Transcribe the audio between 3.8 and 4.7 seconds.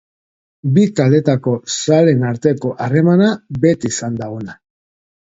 izan da ona.